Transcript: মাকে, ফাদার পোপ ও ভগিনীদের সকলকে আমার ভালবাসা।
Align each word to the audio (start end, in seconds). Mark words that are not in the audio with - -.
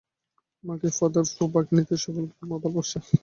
মাকে, 0.63 0.87
ফাদার 0.97 1.25
পোপ 1.29 1.41
ও 1.43 1.53
ভগিনীদের 1.53 1.99
সকলকে 2.03 2.35
আমার 2.43 2.59
ভালবাসা। 2.63 2.99